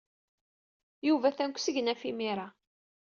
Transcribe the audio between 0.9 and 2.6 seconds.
Yuba atan deg usegnaf imir-a.